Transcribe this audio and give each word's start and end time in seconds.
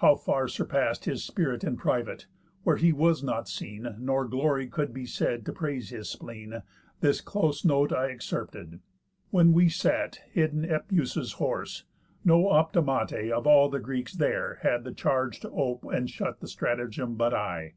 How 0.00 0.16
far 0.16 0.48
surpast 0.48 1.06
His 1.06 1.24
spirit 1.24 1.64
in 1.64 1.78
private, 1.78 2.26
where 2.62 2.76
he 2.76 2.92
was 2.92 3.22
not 3.24 3.48
seen, 3.48 3.96
Nor 4.00 4.26
glory 4.28 4.66
could 4.68 4.92
be 4.92 5.06
said 5.06 5.46
to 5.46 5.52
praise 5.54 5.88
his 5.88 6.10
spleen, 6.10 6.62
This 7.00 7.22
close 7.22 7.64
note 7.64 7.90
I 7.90 8.10
excerpted. 8.10 8.80
When 9.30 9.54
we 9.54 9.70
sat 9.70 10.20
Hid 10.30 10.52
in 10.52 10.64
Epëus' 10.66 11.36
horse, 11.36 11.84
no 12.22 12.48
optimate 12.50 13.30
Of 13.32 13.46
all 13.46 13.70
the 13.70 13.80
Greeks 13.80 14.12
there 14.12 14.58
had 14.60 14.84
the 14.84 14.92
charge 14.92 15.40
to 15.40 15.50
ope 15.50 15.84
And 15.86 16.10
shut 16.10 16.40
the 16.40 16.48
stratagem 16.48 17.14
but 17.14 17.32
I. 17.32 17.72